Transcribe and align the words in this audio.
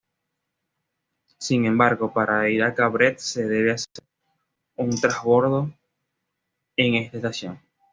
Sin 1.37 1.67
embargo, 1.67 2.11
para 2.11 2.49
ir 2.49 2.63
a 2.63 2.73
Cabred 2.73 3.17
se 3.17 3.43
debe 3.47 3.73
hacer 3.73 4.03
un 4.75 4.99
transbordo 4.99 5.69
en 6.75 6.95
esta 6.95 7.17
estación. 7.17 7.59